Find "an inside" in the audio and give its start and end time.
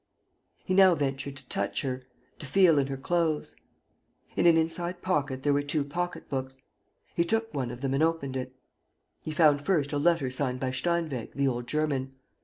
4.47-5.03